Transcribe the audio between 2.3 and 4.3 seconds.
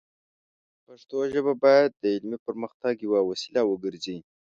پرمختګ یوه وسیله وګرځي.